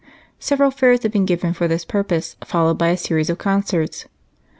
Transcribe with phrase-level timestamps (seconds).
[0.39, 4.07] Several fairs had been given for this purpose, followed by a series of concerts.